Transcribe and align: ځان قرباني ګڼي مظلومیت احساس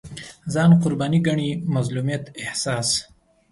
ځان 0.53 0.71
قرباني 0.81 1.19
ګڼي 1.27 1.49
مظلومیت 1.75 2.23
احساس 2.43 2.89